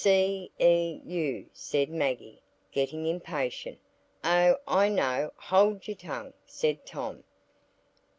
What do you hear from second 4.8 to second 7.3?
know—hold your tongue," said Tom.